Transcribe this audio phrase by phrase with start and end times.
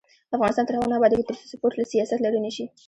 [0.35, 2.65] افغانستان تر هغو نه ابادیږي، ترڅو سپورټ له سیاسته لرې نشي.